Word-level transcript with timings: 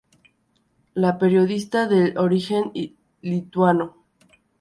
La 0.95 1.19
periodista 1.19 1.85
de 1.87 2.15
origen 2.17 2.71
lituano 3.21 4.03
Dra. 4.31 4.37